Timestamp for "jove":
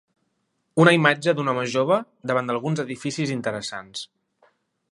1.75-1.99